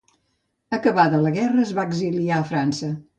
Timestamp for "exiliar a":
1.91-2.47